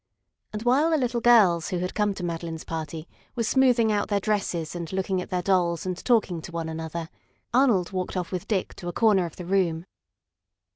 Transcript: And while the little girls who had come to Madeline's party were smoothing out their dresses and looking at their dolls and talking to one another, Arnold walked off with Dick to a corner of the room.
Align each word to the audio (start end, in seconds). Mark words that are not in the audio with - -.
And 0.51 0.63
while 0.63 0.89
the 0.89 0.97
little 0.97 1.21
girls 1.21 1.69
who 1.69 1.77
had 1.77 1.93
come 1.93 2.15
to 2.15 2.23
Madeline's 2.23 2.63
party 2.63 3.07
were 3.35 3.43
smoothing 3.43 3.91
out 3.91 4.07
their 4.07 4.19
dresses 4.19 4.73
and 4.75 4.91
looking 4.91 5.21
at 5.21 5.29
their 5.29 5.43
dolls 5.43 5.85
and 5.85 5.95
talking 6.03 6.41
to 6.41 6.51
one 6.51 6.69
another, 6.69 7.07
Arnold 7.53 7.91
walked 7.91 8.17
off 8.17 8.31
with 8.31 8.47
Dick 8.47 8.73
to 8.77 8.87
a 8.87 8.93
corner 8.93 9.27
of 9.27 9.35
the 9.35 9.45
room. 9.45 9.85